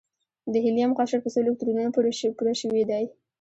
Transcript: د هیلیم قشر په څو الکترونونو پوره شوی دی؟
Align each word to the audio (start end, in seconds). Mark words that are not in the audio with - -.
د 0.51 0.53
هیلیم 0.65 0.91
قشر 0.97 1.19
په 1.23 1.29
څو 1.33 1.37
الکترونونو 1.41 1.93
پوره 2.37 2.53
شوی 2.61 2.83
دی؟ 2.89 3.03